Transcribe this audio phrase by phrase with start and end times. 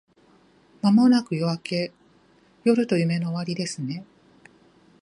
[0.81, 1.91] 間もなく夜明け…
[2.63, 4.03] 夜と夢の終わりですね